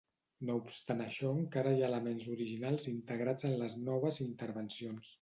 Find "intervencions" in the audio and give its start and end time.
4.31-5.09